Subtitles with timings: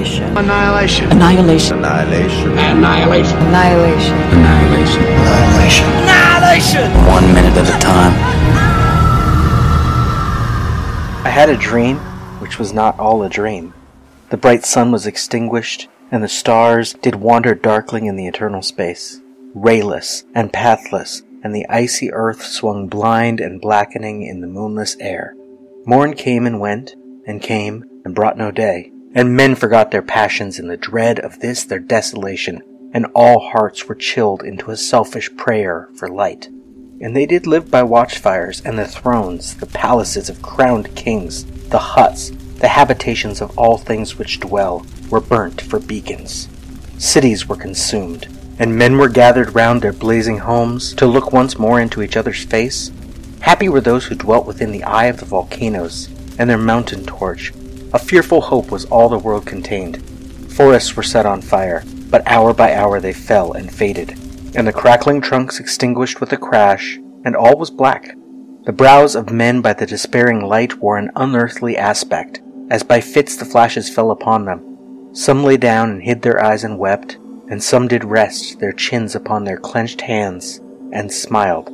[0.00, 0.24] Annihilation.
[0.34, 1.10] Annihilation.
[1.12, 1.78] Annihilation.
[1.78, 2.48] Annihilation.
[2.58, 3.36] Annihilation.
[3.36, 4.16] Annihilation.
[4.32, 5.04] Annihilation.
[5.04, 5.84] Annihilation.
[5.84, 7.06] Annihilation.
[7.06, 8.12] One minute at a time.
[11.22, 11.98] I had a dream,
[12.40, 13.74] which was not all a dream.
[14.30, 19.20] The bright sun was extinguished, and the stars did wander darkling in the eternal space,
[19.54, 25.34] rayless and pathless, and the icy earth swung blind and blackening in the moonless air.
[25.84, 26.94] Morn came and went,
[27.26, 31.40] and came, and brought no day, and men forgot their passions in the dread of
[31.40, 36.48] this their desolation, and all hearts were chilled into a selfish prayer for light.
[37.00, 41.78] And they did live by watchfires, and the thrones, the palaces of crowned kings, the
[41.78, 46.48] huts, the habitations of all things which dwell, were burnt for beacons.
[46.98, 51.80] Cities were consumed, and men were gathered round their blazing homes to look once more
[51.80, 52.92] into each other's face.
[53.40, 57.52] Happy were those who dwelt within the eye of the volcanoes and their mountain torch.
[57.92, 60.00] A fearful hope was all the world contained.
[60.52, 64.10] Forests were set on fire, but hour by hour they fell and faded,
[64.54, 68.16] and the crackling trunks extinguished with a crash, and all was black.
[68.64, 73.34] The brows of men by the despairing light wore an unearthly aspect, as by fits
[73.34, 75.10] the flashes fell upon them.
[75.12, 77.16] Some lay down and hid their eyes and wept,
[77.48, 80.60] and some did rest their chins upon their clenched hands
[80.92, 81.70] and smiled.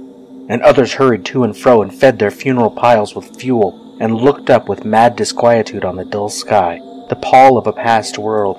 [0.49, 4.51] And others hurried to and fro and fed their funeral piles with fuel and looked
[4.51, 8.59] up with mad disquietude on the dull sky, the pall of a past world,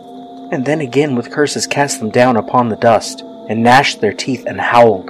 [0.52, 4.46] and then again with curses cast them down upon the dust and gnashed their teeth
[4.46, 5.08] and howled.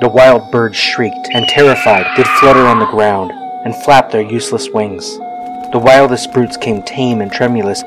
[0.00, 3.30] The wild birds shrieked and terrified did flutter on the ground
[3.64, 5.16] and flap their useless wings.
[5.72, 7.82] The wildest brutes came tame and tremulous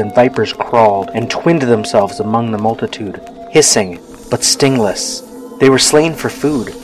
[0.00, 5.20] and vipers crawled and twinned themselves among the multitude, hissing, but stingless.
[5.58, 6.74] They were slain for food,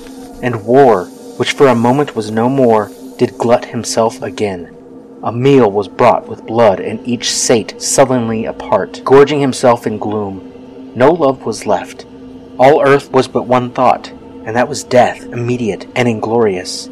[0.43, 1.07] and war,
[1.39, 4.73] which for a moment was no more, did glut himself again.
[5.23, 10.93] A meal was brought with blood, and each sate sullenly apart, gorging himself in gloom.
[10.95, 12.07] No love was left.
[12.59, 14.11] All earth was but one thought,
[14.45, 16.89] and that was death, immediate and inglorious.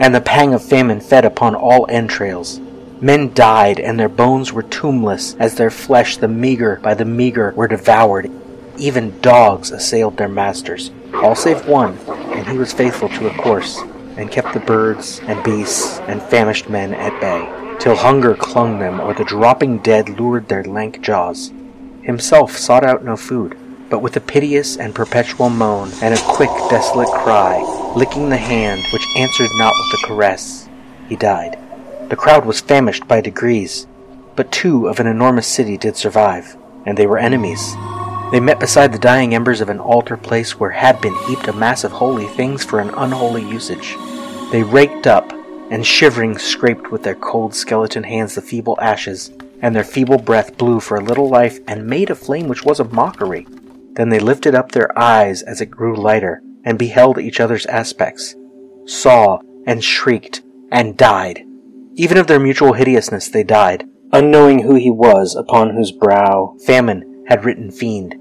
[0.00, 2.60] And the pang of famine fed upon all entrails.
[3.00, 7.52] Men died, and their bones were tombless, as their flesh, the meager by the meager,
[7.56, 8.30] were devoured.
[8.78, 13.80] Even dogs assailed their masters, all save one, and he was faithful to a course,
[14.16, 19.00] and kept the birds and beasts and famished men at bay, till hunger clung them,
[19.00, 21.52] or the dropping dead lured their lank jaws.
[22.02, 23.56] Himself sought out no food,
[23.90, 27.60] but with a piteous and perpetual moan, and a quick, desolate cry,
[27.96, 30.68] licking the hand which answered not with a caress,
[31.08, 31.58] he died.
[32.08, 33.86] The crowd was famished by degrees,
[34.36, 37.74] but two of an enormous city did survive, and they were enemies.
[38.30, 41.52] They met beside the dying embers of an altar place where had been heaped a
[41.52, 43.96] mass of holy things for an unholy usage.
[44.50, 45.32] They raked up,
[45.70, 49.30] and shivering scraped with their cold skeleton hands the feeble ashes,
[49.60, 52.80] and their feeble breath blew for a little life and made a flame which was
[52.80, 53.46] a mockery.
[53.92, 58.34] Then they lifted up their eyes as it grew lighter, and beheld each other's aspects,
[58.86, 60.42] saw, and shrieked,
[60.72, 61.44] and died.
[61.94, 67.13] Even of their mutual hideousness they died, unknowing who he was upon whose brow famine
[67.26, 68.14] had written fiend.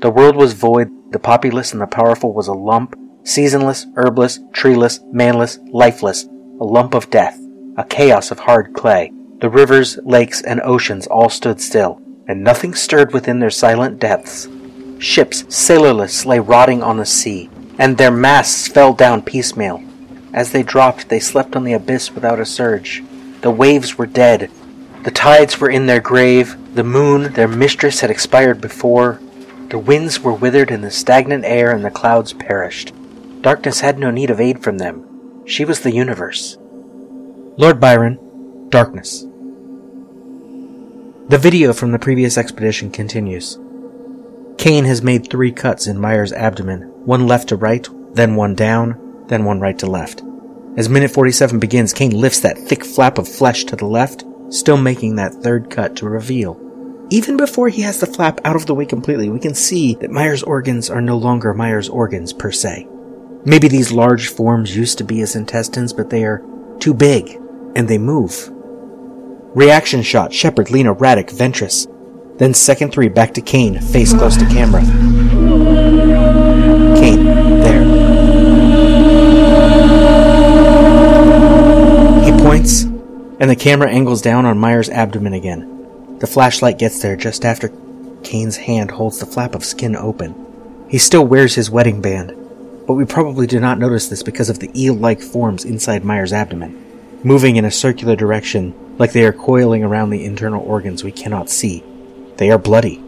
[0.00, 5.00] The world was void, the populous and the powerful was a lump, seasonless, herbless, treeless,
[5.12, 7.38] manless, lifeless, a lump of death,
[7.76, 9.12] a chaos of hard clay.
[9.40, 14.48] The rivers, lakes, and oceans all stood still, and nothing stirred within their silent depths.
[14.98, 19.82] Ships, sailorless, lay rotting on the sea, and their masts fell down piecemeal.
[20.32, 23.02] As they dropped, they slept on the abyss without a surge.
[23.42, 24.50] The waves were dead.
[25.06, 26.56] The tides were in their grave.
[26.74, 29.20] The moon, their mistress, had expired before.
[29.70, 32.92] The winds were withered in the stagnant air, and the clouds perished.
[33.40, 35.44] Darkness had no need of aid from them.
[35.46, 36.58] She was the universe.
[37.56, 38.18] Lord Byron,
[38.68, 39.20] Darkness.
[41.28, 43.60] The video from the previous expedition continues.
[44.58, 49.24] Kane has made three cuts in Meyer's abdomen, one left to right, then one down,
[49.28, 50.24] then one right to left.
[50.76, 54.76] As minute 47 begins, Kane lifts that thick flap of flesh to the left, still
[54.76, 56.60] making that third cut to reveal.
[57.10, 60.10] Even before he has the flap out of the way completely, we can see that
[60.10, 62.88] Myers' organs are no longer Myers' organs per se.
[63.44, 66.42] Maybe these large forms used to be his intestines, but they are
[66.80, 67.40] too big,
[67.76, 68.50] and they move.
[69.54, 71.86] Reaction shot, Shepard, Lena, Radek, Ventress.
[72.38, 74.82] Then second three, back to Kane, face close to camera.
[76.98, 77.84] Kane, there.
[82.24, 82.84] He points,
[83.38, 86.18] and the camera angles down on Myers' abdomen again.
[86.18, 87.72] The flashlight gets there just after
[88.22, 90.86] Kane's hand holds the flap of skin open.
[90.88, 92.28] He still wears his wedding band,
[92.86, 97.20] but we probably do not notice this because of the eel-like forms inside Myers' abdomen,
[97.22, 101.50] moving in a circular direction like they are coiling around the internal organs we cannot
[101.50, 101.84] see.
[102.36, 103.02] They are bloody.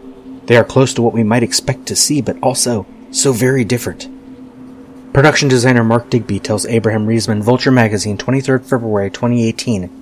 [0.45, 4.07] They are close to what we might expect to see, but also so very different.
[5.13, 9.98] Production designer Mark Digby tells Abraham Reisman, Vulture Magazine, 23rd February 2018,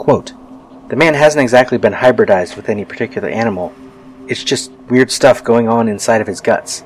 [0.00, 0.32] quote,
[0.88, 3.72] The man hasn't exactly been hybridized with any particular animal.
[4.26, 6.82] It's just weird stuff going on inside of his guts.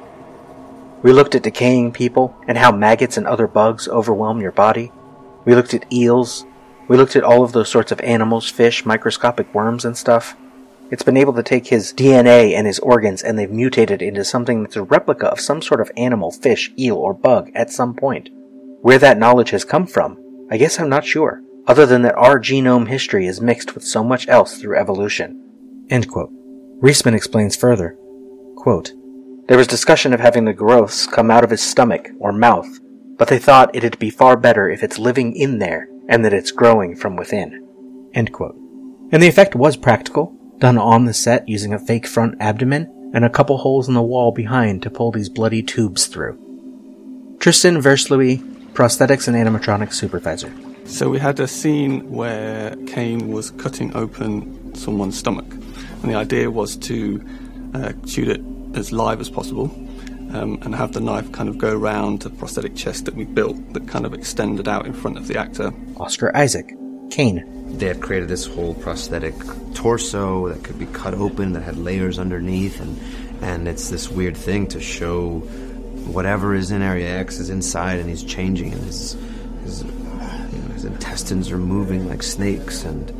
[1.02, 4.90] We looked at decaying people and how maggots and other bugs overwhelm your body.
[5.44, 6.44] We looked at eels.
[6.88, 10.36] We looked at all of those sorts of animals, fish, microscopic worms and stuff.
[10.90, 14.62] It's been able to take his DNA and his organs and they've mutated into something
[14.62, 18.28] that's a replica of some sort of animal, fish, eel, or bug at some point.
[18.82, 20.18] Where that knowledge has come from,
[20.50, 24.04] I guess I'm not sure, other than that our genome history is mixed with so
[24.04, 25.86] much else through evolution.
[25.90, 26.30] End quote.
[26.80, 27.96] Reisman explains further.
[28.56, 28.92] Quote,
[29.46, 32.80] there was discussion of having the growths come out of his stomach or mouth,
[33.18, 36.50] but they thought it'd be far better if it's living in there and that it's
[36.50, 38.10] growing from within.
[38.14, 38.56] End quote.
[39.12, 43.24] And the effect was practical, done on the set using a fake front abdomen and
[43.24, 47.36] a couple holes in the wall behind to pull these bloody tubes through.
[47.38, 48.40] Tristan Versluis,
[48.72, 50.52] prosthetics and animatronics supervisor.
[50.86, 56.50] So we had a scene where Kane was cutting open someone's stomach, and the idea
[56.50, 57.24] was to
[57.74, 58.40] uh, shoot it
[58.76, 59.64] as live as possible
[60.34, 63.56] um, and have the knife kind of go around the prosthetic chest that we built
[63.72, 65.72] that kind of extended out in front of the actor.
[65.96, 66.74] Oscar Isaac,
[67.10, 67.78] Kane.
[67.78, 69.34] They had created this whole prosthetic
[69.74, 73.00] torso that could be cut open that had layers underneath, and
[73.42, 75.40] and it's this weird thing to show
[76.06, 79.16] whatever is in Area X is inside, and he's changing, and his
[79.62, 79.93] his, you know,
[80.84, 83.10] his intestines are moving like snakes, and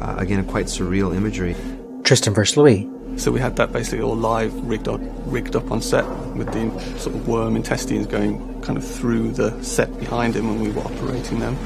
[0.00, 1.56] uh, again, quite surreal imagery.
[2.04, 3.20] Tristan Versluis.
[3.20, 6.06] so we had that basically all live, rigged up, rigged up on set
[6.36, 10.60] with the sort of worm intestines going kind of through the set behind him when
[10.60, 11.56] we were operating them.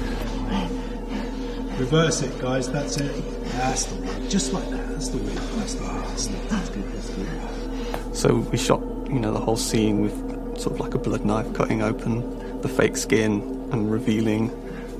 [1.78, 2.70] Reverse it, guys.
[2.70, 3.44] That's it.
[3.44, 4.28] That's the way.
[4.28, 4.88] Just like that.
[4.88, 5.34] That's the way.
[5.34, 6.00] That's the way.
[6.08, 6.93] That's, the, that's good.
[6.93, 8.16] That's good.
[8.16, 10.14] So we shot, you know, the whole scene with
[10.58, 13.40] sort of like a blood knife cutting open the fake skin
[13.72, 14.50] and revealing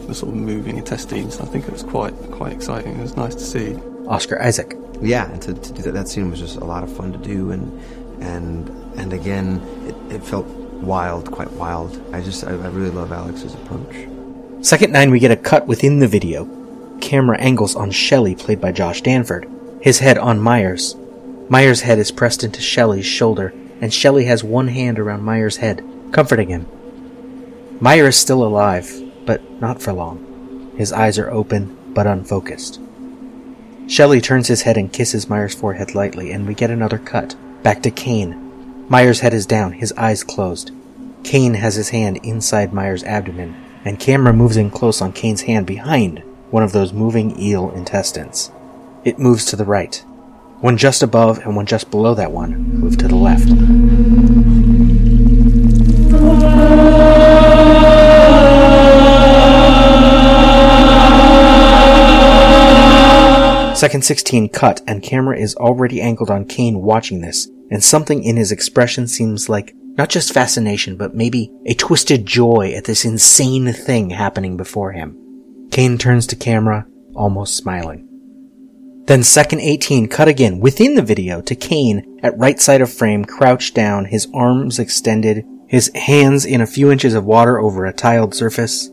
[0.07, 1.41] the sort of moving intestines.
[1.41, 2.99] I think it was quite quite exciting.
[2.99, 3.77] It was nice to see.
[4.07, 4.77] Oscar Isaac.
[5.01, 7.19] Yeah, and to, to do that, that scene was just a lot of fun to
[7.19, 8.69] do, and and
[8.99, 10.47] and again, it, it felt
[10.83, 12.03] wild, quite wild.
[12.13, 14.09] I just, I, I really love Alex's approach.
[14.61, 16.49] Second nine, we get a cut within the video.
[17.01, 19.49] Camera angles on Shelley, played by Josh Danford.
[19.81, 20.95] His head on Myers.
[21.49, 25.85] Myers' head is pressed into Shelley's shoulder, and Shelley has one hand around Myers' head,
[26.13, 26.67] comforting him.
[27.81, 30.73] Meyer is still alive, but not for long.
[30.77, 32.81] His eyes are open, but unfocused.
[33.87, 37.37] Shelley turns his head and kisses Myers' forehead lightly, and we get another cut.
[37.63, 38.87] Back to Kane.
[38.89, 40.71] Myers' head is down, his eyes closed.
[41.25, 43.55] Kane has his hand inside Myers' abdomen,
[43.85, 48.51] and camera moves in close on Kane's hand behind one of those moving eel intestines.
[49.05, 49.97] It moves to the right.
[50.61, 53.49] One just above and one just below that one move to the left.
[63.83, 68.37] Second 16 cut, and camera is already angled on Kane watching this, and something in
[68.37, 73.73] his expression seems like not just fascination, but maybe a twisted joy at this insane
[73.73, 75.67] thing happening before him.
[75.73, 76.87] Kane turns to camera,
[77.17, 78.07] almost smiling.
[79.07, 83.25] Then second 18 cut again within the video to Kane at right side of frame,
[83.25, 87.93] crouched down, his arms extended, his hands in a few inches of water over a
[87.93, 88.89] tiled surface.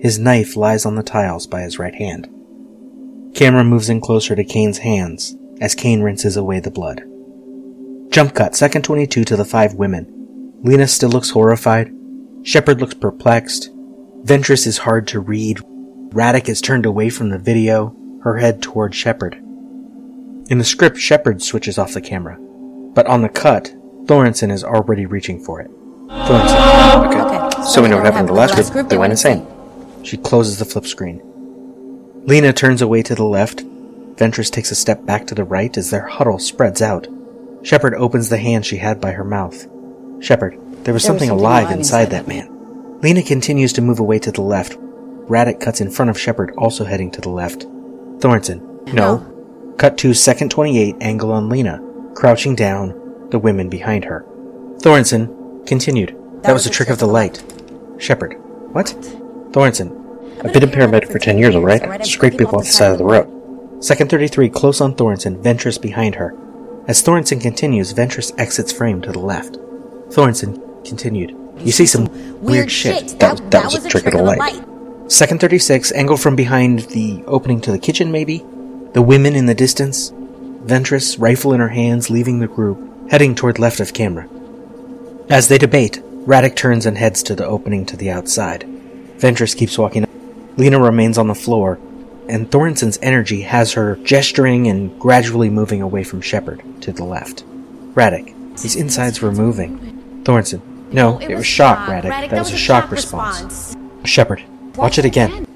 [0.00, 2.33] His knife lies on the tiles by his right hand.
[3.34, 7.02] Camera moves in closer to Kane's hands as Kane rinses away the blood.
[8.10, 10.52] Jump cut, second 22 to the five women.
[10.62, 11.92] Lena still looks horrified.
[12.44, 13.70] Shepard looks perplexed.
[14.24, 15.58] Ventress is hard to read.
[16.10, 19.34] Radek is turned away from the video, her head toward Shepard.
[19.34, 22.38] In the script, Shepard switches off the camera.
[22.38, 23.74] But on the cut,
[24.04, 25.70] Thorensen is already reaching for it.
[26.08, 27.06] Thorensen.
[27.08, 27.20] Okay.
[27.20, 27.62] Okay.
[27.64, 28.70] So we know what happened in the last group.
[28.70, 28.88] group.
[28.88, 29.44] They went insane.
[30.04, 31.20] She closes the flip screen.
[32.26, 33.58] Lena turns away to the left.
[34.16, 37.06] Ventress takes a step back to the right as their huddle spreads out.
[37.62, 39.66] Shepard opens the hand she had by her mouth.
[40.20, 43.00] Shepard, there was something alive inside that man.
[43.00, 44.72] Lena continues to move away to the left.
[45.28, 47.66] Radek cuts in front of Shepard, also heading to the left.
[48.20, 48.60] Thorensen,
[48.92, 49.30] no.
[49.78, 51.82] Cut to second 28, angle on Lena,
[52.14, 54.24] crouching down, the women behind her.
[54.78, 56.16] Thorensen continued.
[56.42, 57.42] That, was a trick of the light.
[57.98, 58.34] Shepard,
[58.72, 58.86] what?
[59.52, 60.03] Thorensen,
[60.42, 62.06] I've been a paramedic for 10 years, alright?
[62.06, 63.82] Scrape people off the side of the road.
[63.84, 66.34] Second 33, close on Thorensen, Ventress behind her.
[66.88, 69.54] As Thorensen continues, Ventress exits frame to the left.
[70.10, 71.36] Thorensen continued.
[71.58, 72.08] You see some
[72.42, 73.18] weird, shit.
[73.20, 74.64] That, that, was, a trick, of the light.
[75.10, 78.38] Second 36, angle from behind the opening to the kitchen, maybe?
[78.92, 80.10] The women in the distance?
[80.10, 84.28] Ventress, rifle in her hands, leaving the group, heading toward left of camera.
[85.28, 88.62] As they debate, Radek turns and heads to the opening to the outside.
[89.18, 90.03] Ventress keeps walking.
[90.56, 91.78] Lena remains on the floor,
[92.28, 97.44] and Thorensen's energy has her gesturing and gradually moving away from Shepard to the left.
[97.94, 100.22] Radek, these insides were moving.
[100.24, 100.60] Thorensen,
[100.92, 102.30] no, it, was shock, Radek.
[102.30, 103.76] That, was a shock, response.
[104.04, 104.42] Shepard,
[104.76, 105.46] watch it again.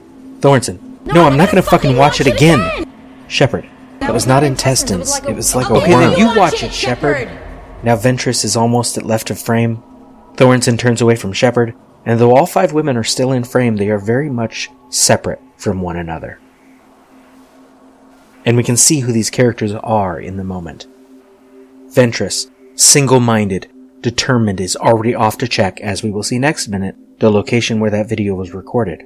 [0.40, 2.86] Thorensen, no, I'm not gonna fucking watch it again.
[3.28, 3.68] Shepard,
[4.00, 5.18] that was not intestines.
[5.20, 6.10] It was like a Okay, worm.
[6.10, 7.28] then you watch it, Shepard.
[7.82, 9.82] Now Ventress is almost at left of frame.
[10.34, 11.74] Thorensen turns away from Shepard,
[12.04, 15.80] and though all five women are still in frame, they are very much separate from
[15.80, 16.40] one another.
[18.44, 20.86] And we can see who these characters are in the moment.
[21.88, 26.96] Ventress, single minded, determined, is already off to check, as we will see next minute,
[27.18, 29.02] the location where that video was recorded.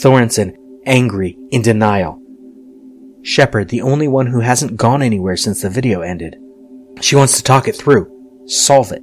[0.00, 2.20] Thorensen, angry, in denial.
[3.22, 6.36] Shepard, the only one who hasn't gone anywhere since the video ended.
[7.00, 9.02] She wants to talk it through, solve it.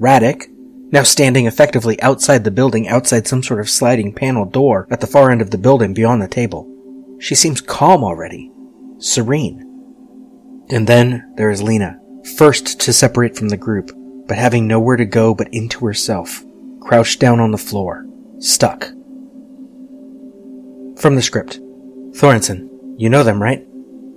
[0.00, 0.46] Radek,
[0.94, 5.08] now standing effectively outside the building, outside some sort of sliding panel door at the
[5.08, 6.70] far end of the building beyond the table.
[7.18, 8.52] She seems calm already,
[8.98, 9.58] serene.
[10.70, 11.98] And then there is Lena,
[12.38, 13.90] first to separate from the group,
[14.28, 16.44] but having nowhere to go but into herself,
[16.80, 18.06] crouched down on the floor,
[18.38, 18.84] stuck.
[20.96, 21.58] From the script
[22.12, 23.66] Thorensen, you know them, right?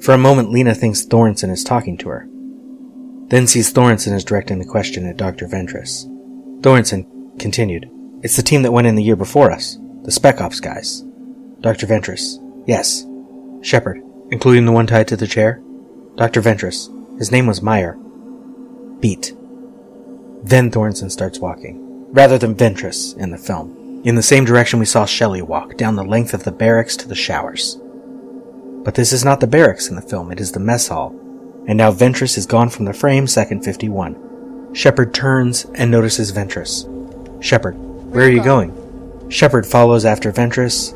[0.01, 2.29] For a moment, Lena thinks Thorensen is talking to her.
[3.29, 5.47] Then sees Thorensen is directing the question at Dr.
[5.47, 6.05] Ventress.
[6.61, 7.89] Thorensen continued,
[8.23, 11.03] It's the team that went in the year before us, the Spec Ops guys.
[11.61, 11.85] Dr.
[11.85, 13.05] Ventress, yes.
[13.61, 15.61] Shepard, including the one tied to the chair?
[16.15, 16.41] Dr.
[16.41, 17.93] Ventress, his name was Meyer.
[18.99, 19.35] Beat.
[20.43, 24.85] Then Thorensen starts walking, rather than Ventress in the film, in the same direction we
[24.85, 27.77] saw Shelley walk, down the length of the barracks to the showers.
[28.83, 31.09] But this is not the barracks in the film, it is the mess hall.
[31.67, 34.26] And now Ventress is gone from the frame, second 51.
[34.73, 36.85] Shepard turns and notices Ventress.
[37.43, 39.29] Shepard, where are you going?
[39.29, 40.93] Shepard follows after Ventress.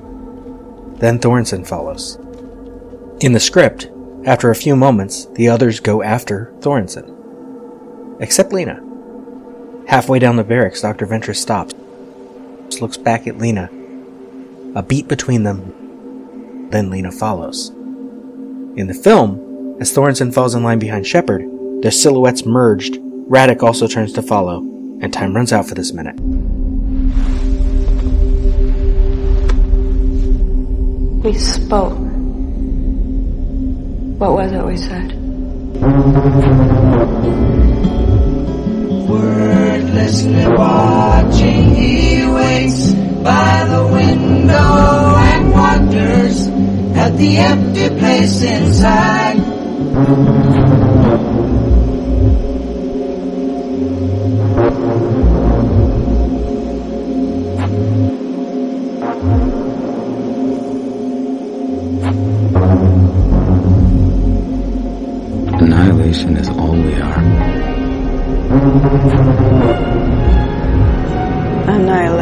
[1.00, 2.18] Then Thorensen follows.
[3.22, 3.90] In the script,
[4.26, 8.22] after a few moments, the others go after Thorensen.
[8.22, 8.82] Except Lena.
[9.88, 11.08] Halfway down the barracks, Dr.
[11.08, 11.74] Ventress stops,
[12.80, 13.70] looks back at Lena.
[14.76, 17.70] A beat between them, then Lena follows.
[17.70, 21.44] In the film, as Thorensen falls in line behind Shepard,
[21.82, 23.00] their silhouettes merged.
[23.32, 24.58] Radek also turns to follow,
[25.00, 26.20] and time runs out for this minute.
[31.24, 31.98] We spoke.
[34.20, 35.14] What was it we said?
[39.08, 42.92] Wordlessly watching, he waits
[43.24, 46.48] by the window and wonders
[46.98, 49.40] at the empty place inside.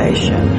[0.09, 0.49] Annihilation.